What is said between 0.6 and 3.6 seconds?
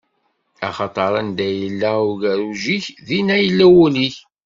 Axaṭer anda yella ugerruj-ik, dinna i